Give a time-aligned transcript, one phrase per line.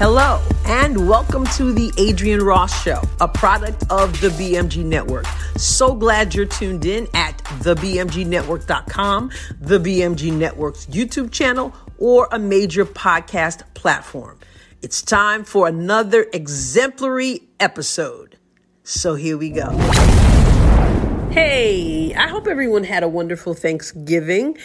[0.00, 5.26] Hello, and welcome to the Adrienne Ross Show, a product of the BMG Network.
[5.56, 9.30] So glad you're tuned in at thebmgnetwork.com,
[9.60, 14.38] the BMG Network's YouTube channel, or a major podcast platform.
[14.82, 18.38] It's time for another exemplary episode.
[18.84, 19.76] So here we go.
[21.32, 24.58] Hey, I hope everyone had a wonderful Thanksgiving.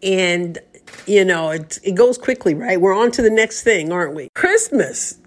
[0.00, 0.58] And
[1.06, 2.80] you know, it, it goes quickly, right?
[2.80, 4.28] We're on to the next thing, aren't we?
[4.34, 5.18] Christmas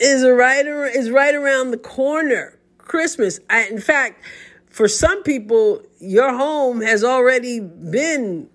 [0.00, 2.58] is right is right around the corner.
[2.78, 3.40] Christmas.
[3.48, 4.22] I, in fact,
[4.68, 8.50] for some people, your home has already been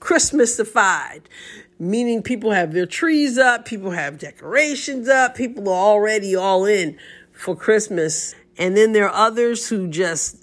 [0.00, 1.22] Christmasified,
[1.78, 6.98] meaning people have their trees up, people have decorations up, people are already all in
[7.32, 8.34] for Christmas.
[8.58, 10.41] And then there are others who just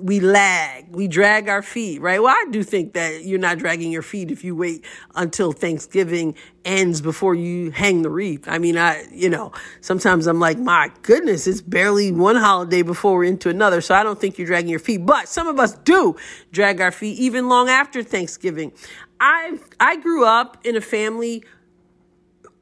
[0.00, 2.20] we lag, we drag our feet, right?
[2.20, 6.34] Well, I do think that you're not dragging your feet if you wait until Thanksgiving
[6.64, 8.44] ends before you hang the wreath.
[8.48, 13.18] I mean, I, you know, sometimes I'm like, my goodness, it's barely one holiday before
[13.18, 13.80] we're into another.
[13.80, 16.16] So I don't think you're dragging your feet, but some of us do
[16.50, 18.72] drag our feet even long after Thanksgiving.
[19.20, 21.44] I, I grew up in a family,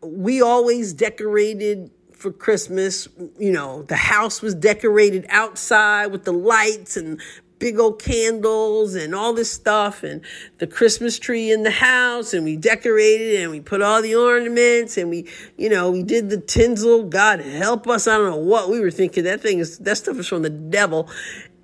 [0.02, 1.90] we always decorated
[2.22, 3.08] for Christmas.
[3.38, 7.20] You know, the house was decorated outside with the lights and
[7.58, 10.20] big old candles and all this stuff and
[10.58, 14.96] the Christmas tree in the house and we decorated and we put all the ornaments
[14.96, 17.04] and we, you know, we did the tinsel.
[17.04, 18.08] God help us.
[18.08, 19.22] I don't know what we were thinking.
[19.24, 21.08] That thing is, that stuff is from the devil.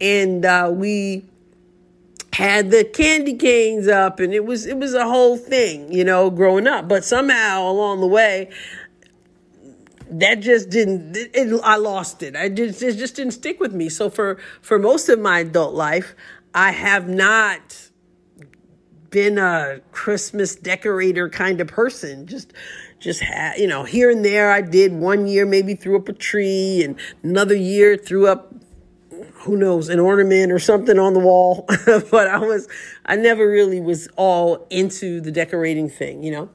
[0.00, 1.24] And, uh, we,
[2.38, 6.30] had the candy canes up and it was it was a whole thing you know
[6.30, 8.48] growing up but somehow along the way
[10.10, 12.36] that just didn't it, i lost it.
[12.36, 13.88] I just it just didn't stick with me.
[13.88, 16.14] So for for most of my adult life
[16.54, 17.90] i have not
[19.10, 22.26] been a christmas decorator kind of person.
[22.26, 22.52] Just
[22.98, 24.92] just had you know here and there i did.
[24.92, 28.54] One year maybe threw up a tree and another year threw up
[29.34, 31.66] who knows an ornament or something on the wall.
[32.10, 32.68] But i was
[33.04, 36.48] i never really was all into the decorating thing you know?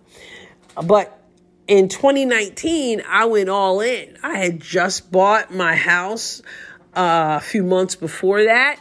[0.83, 1.22] But
[1.67, 4.17] in 2019, I went all in.
[4.21, 6.41] I had just bought my house
[6.95, 8.79] uh, a few months before that.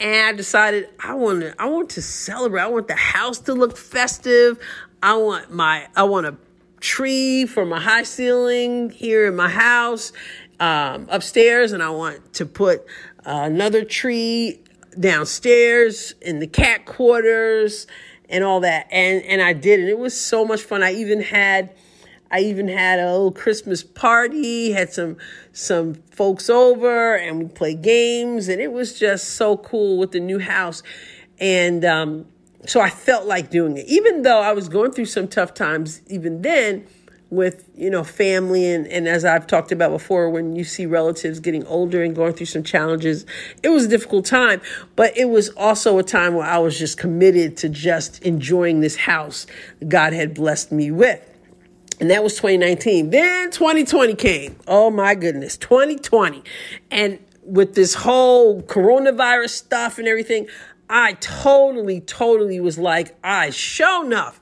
[0.00, 2.62] And I decided I want to I want to celebrate.
[2.62, 4.58] I want the house to look festive.
[5.02, 6.36] I want my I want a
[6.80, 10.12] tree for my high ceiling here in my house
[10.60, 12.84] um, upstairs, and I want to put
[13.24, 14.60] uh, another tree
[14.98, 17.86] downstairs in the cat quarters
[18.28, 18.86] and all that.
[18.90, 20.82] And and I did, and it was so much fun.
[20.82, 21.74] I even had
[22.34, 25.18] I even had a little Christmas party, had some
[25.52, 30.18] some folks over and we played games and it was just so cool with the
[30.18, 30.82] new house.
[31.38, 32.26] And um,
[32.66, 33.86] so I felt like doing it.
[33.86, 36.88] Even though I was going through some tough times even then
[37.30, 41.38] with, you know, family and, and as I've talked about before, when you see relatives
[41.38, 43.26] getting older and going through some challenges,
[43.62, 44.60] it was a difficult time.
[44.96, 48.96] But it was also a time where I was just committed to just enjoying this
[48.96, 49.46] house
[49.86, 51.30] God had blessed me with.
[52.00, 53.10] And that was 2019.
[53.10, 54.56] Then 2020 came.
[54.66, 56.42] Oh my goodness, 2020.
[56.90, 60.48] And with this whole coronavirus stuff and everything,
[60.88, 64.40] I totally, totally was like, I sure enough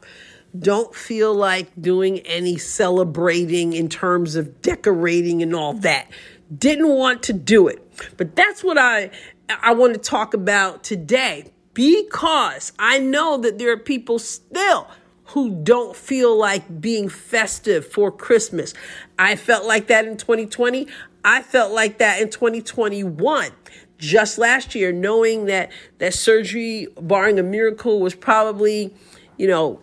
[0.59, 6.11] don't feel like doing any celebrating in terms of decorating and all that.
[6.57, 7.79] Didn't want to do it.
[8.17, 9.11] But that's what I
[9.49, 14.89] I want to talk about today because I know that there are people still
[15.33, 18.75] who don't feel like being festive for Christmas.
[19.19, 20.87] I felt like that in 2020.
[21.25, 23.51] I felt like that in 2021
[23.97, 28.93] just last year knowing that that surgery barring a miracle was probably
[29.37, 29.81] you know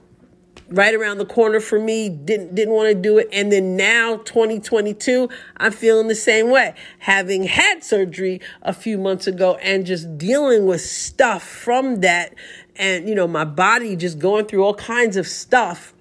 [0.67, 4.17] right around the corner for me didn't didn't want to do it and then now
[4.17, 10.17] 2022 I'm feeling the same way having had surgery a few months ago and just
[10.17, 12.35] dealing with stuff from that
[12.79, 15.93] and you know my body just going through all kinds of stuff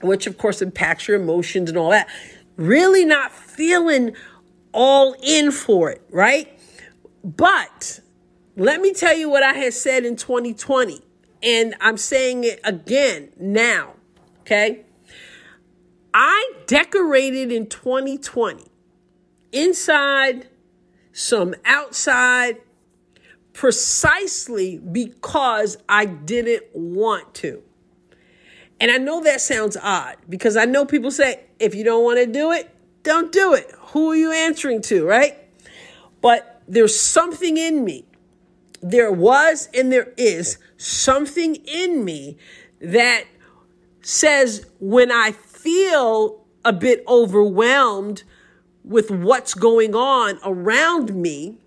[0.00, 2.08] which of course impacts your emotions and all that.
[2.56, 4.16] Really not feeling
[4.72, 6.58] all in for it right?
[7.22, 8.00] But
[8.56, 11.00] let me tell you what i had said in 2020
[11.42, 13.94] and i'm saying it again now
[14.42, 14.84] okay?
[16.14, 18.64] I decorated in 2020
[19.52, 20.48] inside
[21.12, 22.60] some outside
[23.52, 27.62] precisely because I didn't want to.
[28.80, 32.18] And I know that sounds odd because I know people say, if you don't want
[32.18, 33.70] to do it, don't do it.
[33.78, 35.38] Who are you answering to, right?
[36.20, 38.06] But there's something in me.
[38.80, 42.36] There was and there is something in me
[42.80, 43.24] that
[44.00, 48.24] says when I feel a bit overwhelmed
[48.84, 51.58] with what's going on around me,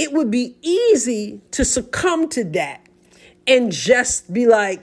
[0.00, 2.80] it would be easy to succumb to that
[3.46, 4.80] and just be like,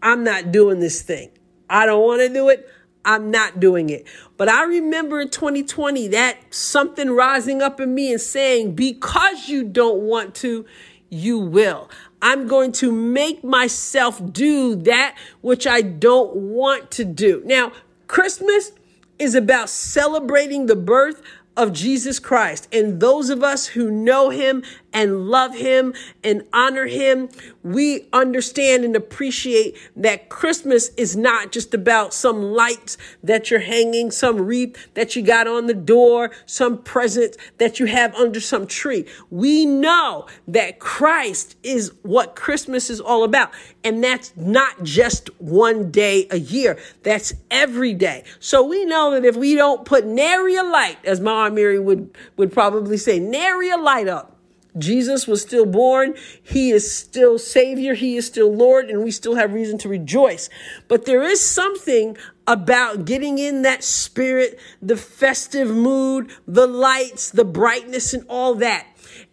[0.00, 1.30] I'm not doing this thing.
[1.68, 2.70] I don't want to do it.
[3.04, 4.06] I'm not doing it.
[4.36, 9.64] But I remember in 2020 that something rising up in me and saying, because you
[9.64, 10.64] don't want to,
[11.08, 11.90] you will.
[12.22, 17.42] I'm going to make myself do that which I don't want to do.
[17.44, 17.72] Now,
[18.06, 18.70] Christmas
[19.18, 21.22] is about celebrating the birth
[21.56, 22.68] of Jesus Christ.
[22.72, 25.94] And those of us who know him and love him
[26.24, 27.28] and honor him,
[27.62, 34.10] we understand and appreciate that Christmas is not just about some lights that you're hanging,
[34.10, 38.66] some wreath that you got on the door, some present that you have under some
[38.66, 39.06] tree.
[39.30, 43.52] We know that Christ is what Christmas is all about.
[43.84, 46.78] And that's not just one day a year.
[47.02, 48.24] That's every day.
[48.40, 52.16] So we know that if we don't put nary a light, as Mama Mary would,
[52.36, 54.36] would probably say, nary a light up,
[54.78, 56.14] Jesus was still born.
[56.42, 57.94] He is still Savior.
[57.94, 60.48] He is still Lord, and we still have reason to rejoice.
[60.88, 67.44] But there is something about getting in that spirit, the festive mood, the lights, the
[67.44, 68.86] brightness, and all that.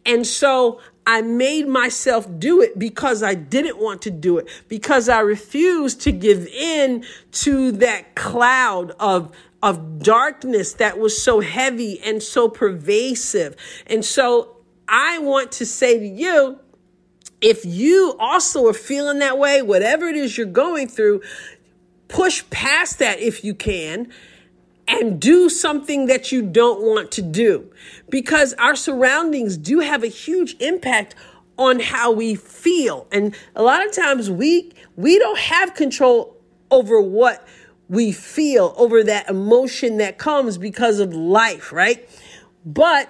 [0.06, 5.08] And so I made myself do it because I didn't want to do it, because
[5.08, 9.32] I refused to give in to that cloud of
[9.64, 13.56] of darkness that was so heavy and so pervasive.
[13.88, 14.57] And so
[14.88, 16.60] I want to say to you,
[17.42, 21.22] if you also are feeling that way, whatever it is you're going through,
[22.08, 24.12] push past that if you can
[24.88, 27.70] and do something that you don't want to do.
[28.10, 31.16] Because our surroundings do have a huge impact
[31.58, 33.08] on how we feel.
[33.12, 36.38] And a lot of times we we don't have control
[36.72, 37.46] over what
[37.90, 42.08] we feel over that emotion that comes because of life right?
[42.66, 43.10] But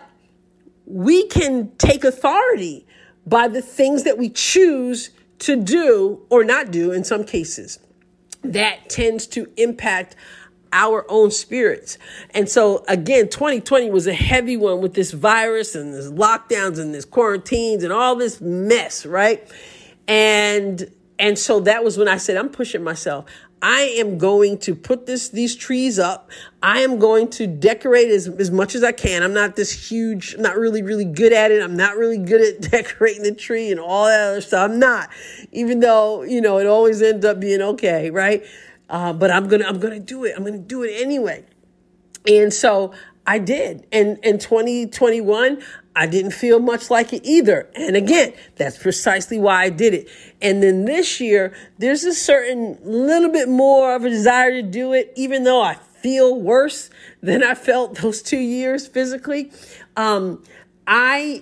[0.88, 2.88] we can take authority
[3.26, 7.80] by the things that we choose to do or not do in some cases.
[8.42, 10.16] That tends to impact
[10.72, 11.98] our own spirits.
[12.32, 16.94] And so again, 2020 was a heavy one with this virus and this lockdowns and
[16.94, 19.48] this quarantines and all this mess, right?
[20.08, 20.90] And
[21.20, 23.26] and so that was when I said I'm pushing myself.
[23.62, 26.30] I am going to put this these trees up.
[26.62, 29.24] I am going to decorate as, as much as I can.
[29.24, 31.64] I'm not this huge, I'm not really, really good at it.
[31.64, 34.70] I'm not really good at decorating the tree and all that other stuff.
[34.70, 35.10] I'm not,
[35.52, 38.44] even though, you know, it always ends up being okay, right?
[38.90, 40.34] Uh, but I'm gonna, I'm gonna do it.
[40.38, 41.44] I'm gonna do it anyway.
[42.28, 42.94] And so
[43.26, 43.88] I did.
[43.92, 45.62] And in 2021,
[45.98, 47.68] I didn't feel much like it either.
[47.74, 50.08] And again, that's precisely why I did it.
[50.40, 54.94] And then this year, there's a certain little bit more of a desire to do
[54.94, 56.92] it, even though I feel worse
[57.24, 59.52] than I felt those two years physically.
[59.96, 60.44] Um,
[60.86, 61.42] I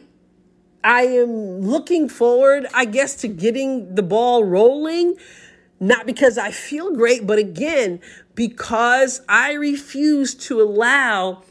[0.85, 5.17] I am looking forward, I guess, to getting the ball rolling.
[5.81, 7.99] Not because I feel great, but again,
[8.33, 11.43] because I refuse to allow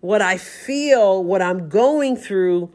[0.00, 2.72] what I feel, what I'm going through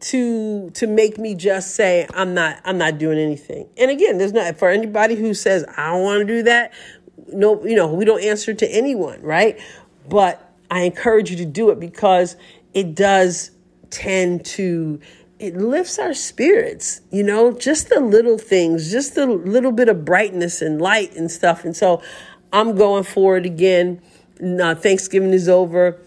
[0.00, 3.68] to to make me just say I'm not I'm not doing anything.
[3.76, 6.72] And again, there's not for anybody who says I don't want to do that,
[7.32, 9.60] no, you know, we don't answer to anyone, right?
[10.08, 12.36] But I encourage you to do it because
[12.74, 13.50] it does
[13.90, 15.00] tend to
[15.38, 20.04] it lifts our spirits, you know, just the little things, just a little bit of
[20.04, 21.64] brightness and light and stuff.
[21.64, 22.02] And so
[22.52, 24.02] I'm going for it again.
[24.40, 26.00] Thanksgiving is over.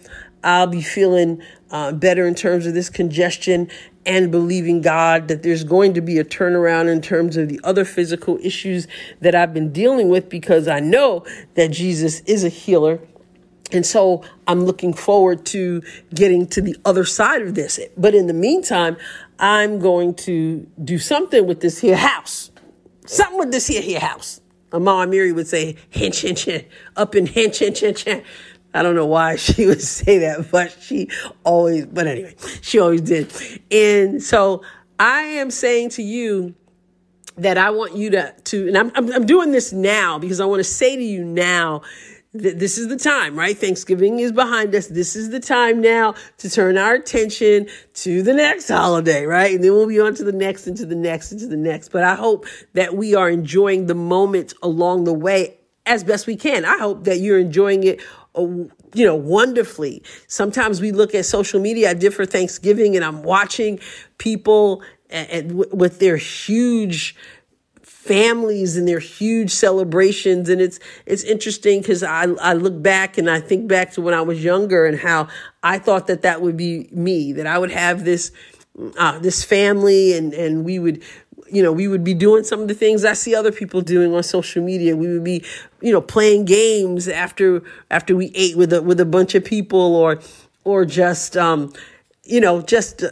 [0.44, 3.68] I'll be feeling uh, better in terms of this congestion
[4.04, 7.84] and believing God that there's going to be a turnaround in terms of the other
[7.84, 8.88] physical issues
[9.20, 13.00] that I've been dealing with because I know that Jesus is a healer.
[13.70, 15.82] And so I'm looking forward to
[16.14, 17.80] getting to the other side of this.
[17.96, 18.96] But in the meantime,
[19.38, 22.50] I'm going to do something with this here house.
[23.06, 24.40] Something with this here, here house.
[24.72, 26.64] Mama Mary would say, hinch, hinch, hinch,
[26.96, 28.24] up in hinch, hinch, hinch, hinch.
[28.74, 31.08] I don't know why she would say that, but she
[31.44, 33.32] always, but anyway, she always did.
[33.70, 34.62] And so
[34.98, 36.54] I am saying to you
[37.36, 40.44] that I want you to, to, and I'm, I'm, I'm doing this now because I
[40.44, 41.82] want to say to you now
[42.34, 43.56] that this is the time, right?
[43.56, 44.86] Thanksgiving is behind us.
[44.86, 49.54] This is the time now to turn our attention to the next holiday, right?
[49.54, 51.56] And then we'll be on to the next and to the next and to the
[51.56, 51.90] next.
[51.90, 56.36] But I hope that we are enjoying the moments along the way as best we
[56.36, 56.64] can.
[56.64, 58.00] I hope that you're enjoying it
[58.36, 60.02] you know, wonderfully.
[60.26, 61.90] Sometimes we look at social media.
[61.90, 63.78] I did for Thanksgiving and I'm watching
[64.18, 67.14] people and, with their huge
[67.82, 73.30] families and their huge celebrations and it's it's interesting because I, I look back and
[73.30, 75.28] I think back to when I was younger and how
[75.62, 78.32] I thought that that would be me that I would have this
[78.98, 81.04] uh, this family and and we would
[81.52, 84.14] you know we would be doing some of the things I see other people doing
[84.14, 85.44] on social media we would be
[85.80, 89.94] you know playing games after after we ate with a with a bunch of people
[89.94, 90.20] or
[90.64, 91.72] or just um
[92.24, 93.04] you know just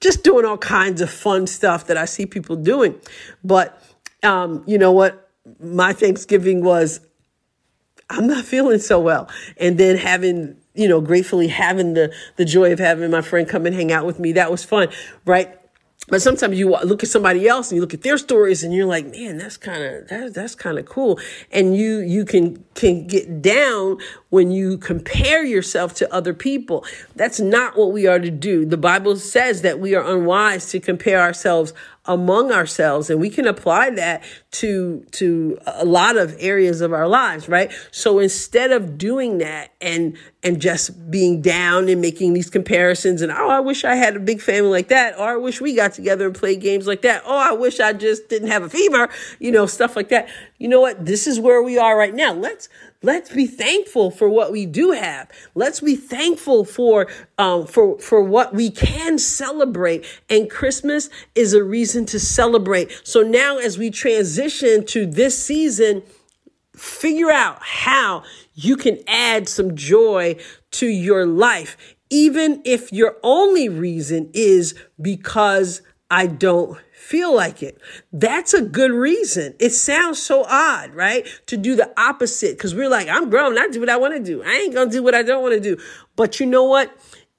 [0.00, 2.94] just doing all kinds of fun stuff that I see people doing
[3.42, 3.82] but
[4.22, 5.30] um, you know what?
[5.60, 7.00] My Thanksgiving was,
[8.10, 9.28] I'm not feeling so well.
[9.58, 13.66] And then having, you know, gratefully having the, the joy of having my friend come
[13.66, 14.32] and hang out with me.
[14.32, 14.88] That was fun,
[15.24, 15.54] right?
[16.08, 18.86] But sometimes you look at somebody else and you look at their stories and you're
[18.86, 21.20] like, man, that's kind of that, that's kind of cool.
[21.52, 23.98] And you you can can get down
[24.30, 26.84] when you compare yourself to other people.
[27.14, 28.64] That's not what we are to do.
[28.64, 31.72] The Bible says that we are unwise to compare ourselves
[32.08, 37.06] among ourselves and we can apply that to to a lot of areas of our
[37.06, 37.70] lives right?
[37.92, 43.30] So instead of doing that and and just being down and making these comparisons and
[43.32, 45.92] oh i wish i had a big family like that or i wish we got
[45.92, 49.08] together and played games like that oh i wish i just didn't have a fever
[49.40, 50.28] you know stuff like that.
[50.58, 51.04] You know what?
[51.04, 52.32] This is where we are right now.
[52.32, 52.68] Let's
[53.00, 55.30] Let's be thankful for what we do have.
[55.54, 57.06] Let's be thankful for
[57.38, 60.04] um, for for what we can celebrate.
[60.28, 63.00] And Christmas is a reason to celebrate.
[63.04, 66.02] So now, as we transition to this season,
[66.74, 68.24] figure out how
[68.54, 70.34] you can add some joy
[70.72, 71.76] to your life,
[72.10, 77.78] even if your only reason is because I don't feel like it.
[78.12, 79.54] That's a good reason.
[79.58, 81.26] It sounds so odd, right?
[81.46, 83.58] To do the opposite because we're like, I'm grown.
[83.58, 84.42] I do what I want to do.
[84.42, 85.80] I ain't going to do what I don't want to do.
[86.16, 86.90] But you know what?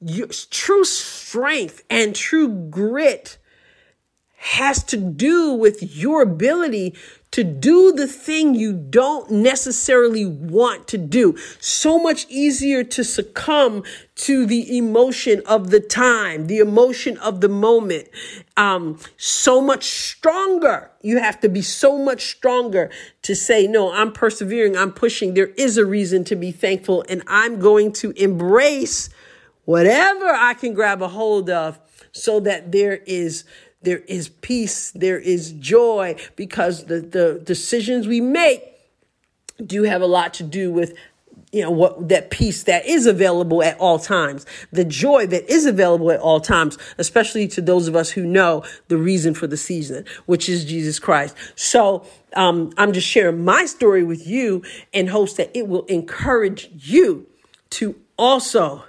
[0.02, 3.38] Your, true strength and true grit
[4.38, 6.96] has to do with your ability
[7.32, 11.38] to do the thing you don't necessarily want to do.
[11.60, 13.84] So much easier to succumb
[14.16, 18.10] to the emotion of the time, the emotion of the moment.
[18.58, 20.92] Um, so much stronger.
[21.02, 22.90] You have to be so much stronger
[23.22, 25.36] to say, no, I'm persevering, I'm pushing.
[25.36, 29.10] There is a reason to be thankful, and I'm going to embrace
[29.66, 31.80] whatever I can grab a hold of
[32.12, 33.44] so that there is
[33.82, 38.64] there is peace, there is joy, because the, the decisions we make
[39.66, 40.96] do have a lot to do with
[41.52, 44.46] you know what that peace that is available at all times.
[44.72, 48.64] The joy that is available at all times especially to those of us who know
[48.88, 51.36] the reason for the season which is jesus christ.
[51.56, 52.06] So
[52.36, 57.26] um, i'm just sharing my story with you in hopes that it will encourage you
[57.72, 58.84] to also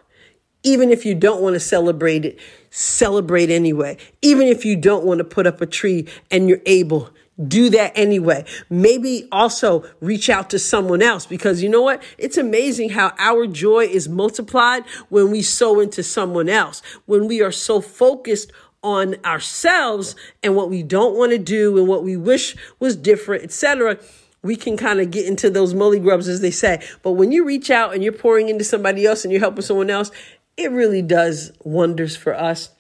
[0.63, 2.39] even if you don't want to celebrate it
[2.71, 3.97] celebrate anyway.
[4.23, 7.11] Even if you don't want to put up a tree and you're able,
[7.47, 8.45] do that anyway.
[8.69, 12.03] Maybe also reach out to someone else because you know what?
[12.19, 16.83] It's amazing how our joy is multiplied when we sow into someone else.
[17.07, 18.53] When we are so focused
[18.83, 23.45] on ourselves and what we don't want to do and what we wish was different,
[23.45, 23.99] etc
[24.43, 26.83] we can kind of get into those mully grubs, as they say.
[27.03, 29.91] But when you reach out and you're pouring into somebody else and you're helping someone
[29.91, 30.11] else,
[30.57, 32.71] it really does wonders for us.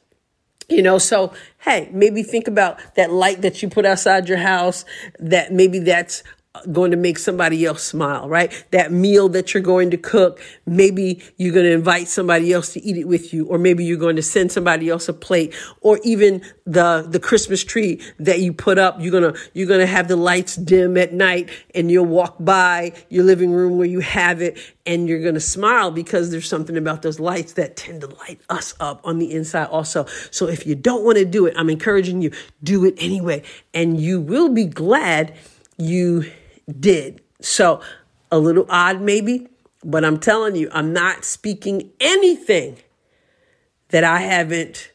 [0.68, 4.84] You know, so hey, maybe think about that light that you put outside your house,
[5.18, 6.22] that maybe that's
[6.72, 8.64] going to make somebody else smile, right?
[8.72, 12.82] That meal that you're going to cook, maybe you're going to invite somebody else to
[12.82, 16.00] eat it with you, or maybe you're going to send somebody else a plate, or
[16.02, 19.86] even the, the Christmas tree that you put up, you're going to, you're going to
[19.86, 24.00] have the lights dim at night and you'll walk by your living room where you
[24.00, 28.00] have it and you're going to smile because there's something about those lights that tend
[28.00, 30.04] to light us up on the inside also.
[30.32, 33.44] So if you don't want to do it, I'm encouraging you, do it anyway.
[33.72, 35.36] And you will be glad
[35.78, 36.24] you
[36.78, 37.20] did.
[37.40, 37.80] So
[38.30, 39.48] a little odd, maybe,
[39.84, 42.78] but I'm telling you, I'm not speaking anything
[43.88, 44.92] that I haven't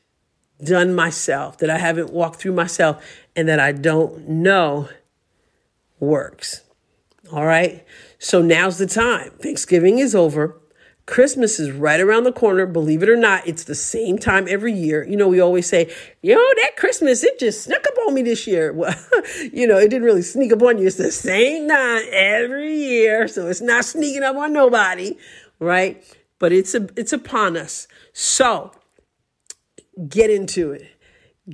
[0.64, 3.04] done myself, that I haven't walked through myself,
[3.36, 4.90] and that I don't know
[6.00, 6.62] works.
[7.32, 7.86] All right.
[8.20, 9.32] So now's the time.
[9.42, 10.60] Thanksgiving is over.
[11.06, 12.66] Christmas is right around the corner.
[12.66, 15.08] Believe it or not, it's the same time every year.
[15.08, 15.94] You know, we always say,
[16.24, 18.74] yo, that Christmas, it just snuck up on me this year.
[18.76, 18.96] Well,
[19.54, 20.88] you know, it didn't really sneak up on you.
[20.88, 23.28] It's the same time every year.
[23.28, 25.18] So it's not sneaking up on nobody,
[25.60, 26.04] right?
[26.40, 27.88] But it's a, it's upon us.
[28.12, 28.72] So
[30.10, 30.88] get into it.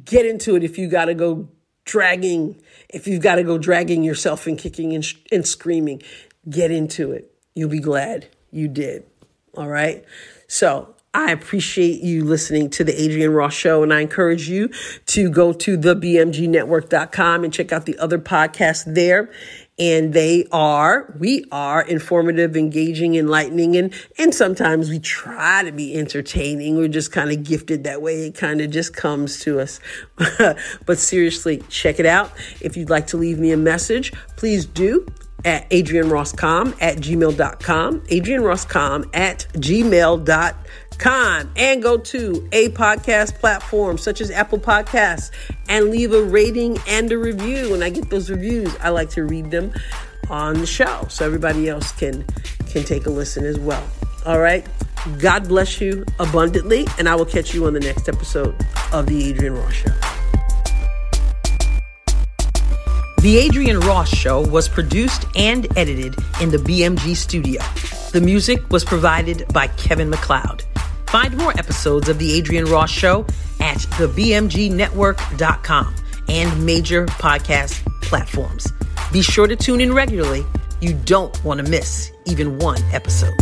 [0.03, 1.49] Get into it if you got to go
[1.83, 6.01] dragging, if you've got to go dragging yourself and kicking and, and screaming.
[6.49, 7.33] Get into it.
[7.53, 9.10] You'll be glad you did.
[9.55, 10.05] All right.
[10.47, 14.69] So I appreciate you listening to the Adrienne Ross Show, and I encourage you
[15.07, 19.29] to go to thebmgnetwork.com and check out the other podcasts there.
[19.77, 25.97] And they are, we are informative, engaging, enlightening, and, and sometimes we try to be
[25.97, 26.77] entertaining.
[26.77, 28.27] We're just kind of gifted that way.
[28.27, 29.81] It kind of just comes to us.
[30.85, 32.31] but seriously, check it out.
[32.61, 35.05] If you'd like to leave me a message, please do
[35.45, 40.55] at adriennerosscom at gmail.com, adriennerosscom at gmail.com
[41.55, 45.31] and go to a podcast platform such as Apple Podcasts
[45.67, 47.71] and leave a rating and a review.
[47.71, 49.73] When I get those reviews, I like to read them
[50.29, 52.23] on the show so everybody else can
[52.67, 53.83] can take a listen as well.
[54.25, 54.65] All right.
[55.19, 58.55] God bless you abundantly, and I will catch you on the next episode
[58.93, 60.20] of The Adrienne Ross Show.
[63.21, 67.61] The Adrienne Ross Show was produced and edited in the BMG studio.
[68.13, 70.63] The music was provided by Kevin MacLeod.
[71.05, 73.27] Find more episodes of The Adrienne Ross Show
[73.59, 75.95] at thebmgnetwork.com
[76.29, 78.73] and major podcast platforms.
[79.11, 80.43] Be sure to tune in regularly.
[80.79, 83.35] You don't want to miss even one episode.